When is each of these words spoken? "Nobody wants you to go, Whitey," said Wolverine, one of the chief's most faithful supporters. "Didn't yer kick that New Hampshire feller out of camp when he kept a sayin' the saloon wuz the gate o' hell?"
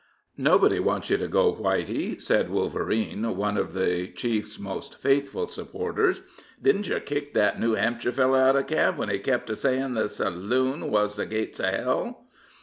"Nobody 0.39 0.79
wants 0.79 1.11
you 1.11 1.17
to 1.17 1.27
go, 1.27 1.53
Whitey," 1.53 2.19
said 2.19 2.49
Wolverine, 2.49 3.35
one 3.37 3.55
of 3.55 3.75
the 3.75 4.07
chief's 4.07 4.57
most 4.57 4.99
faithful 4.99 5.45
supporters. 5.45 6.23
"Didn't 6.59 6.87
yer 6.87 6.99
kick 6.99 7.35
that 7.35 7.59
New 7.59 7.73
Hampshire 7.75 8.11
feller 8.11 8.39
out 8.41 8.55
of 8.55 8.65
camp 8.65 8.97
when 8.97 9.09
he 9.09 9.19
kept 9.19 9.51
a 9.51 9.55
sayin' 9.55 9.93
the 9.93 10.09
saloon 10.09 10.89
wuz 10.89 11.17
the 11.17 11.27
gate 11.27 11.59
o' 11.61 11.71
hell?" 11.71 12.23